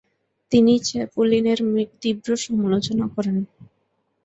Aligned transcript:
তিনি 0.51 0.73
চ্যাপলিনের 0.87 1.59
তীব্র 2.01 2.29
সমালোচনা 2.45 3.05
করেন। 3.15 3.37